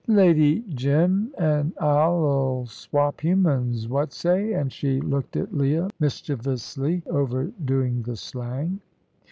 "Lady 0.07 0.61
Jim 0.69 1.31
an' 1.37 1.71
I 1.79 1.85
'ull 2.07 2.65
swap 2.65 3.21
humans. 3.23 3.87
What 3.87 4.13
say?" 4.13 4.53
and 4.53 4.73
she 4.73 4.99
looked 4.99 5.35
at 5.37 5.55
Leah, 5.55 5.89
mischievously 5.99 7.03
overdoing 7.05 8.01
the 8.01 8.15
slang. 8.15 8.79